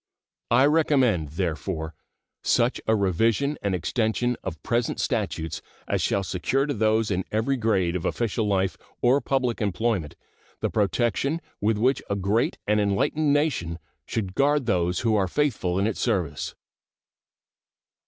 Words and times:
I 0.49 0.65
recommend, 0.65 1.33
therefore, 1.33 1.93
such 2.41 2.81
a 2.87 2.95
revision 2.95 3.59
and 3.61 3.75
extension 3.75 4.35
of 4.43 4.63
present 4.63 4.99
statutes 4.99 5.61
as 5.87 6.01
shall 6.01 6.23
secure 6.23 6.65
to 6.65 6.73
those 6.73 7.11
in 7.11 7.23
every 7.31 7.55
grade 7.55 7.95
of 7.95 8.03
official 8.03 8.47
life 8.47 8.77
or 9.03 9.21
public 9.21 9.61
employment 9.61 10.15
the 10.59 10.71
protection 10.71 11.39
with 11.61 11.77
which 11.77 12.01
a 12.09 12.15
great 12.15 12.57
and 12.65 12.81
enlightened 12.81 13.31
nation 13.31 13.77
should 14.07 14.33
guard 14.33 14.65
those 14.65 15.01
who 15.01 15.15
are 15.15 15.27
faithful 15.27 15.77
in 15.77 15.85
its 15.85 15.99
service. 15.99 16.55